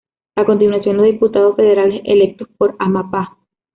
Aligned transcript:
A 0.35 0.45
continuación 0.45 0.97
los 0.97 1.05
diputados 1.05 1.55
federales 1.55 2.01
electos 2.05 2.47
por 2.57 2.75
Amapá. 2.79 3.37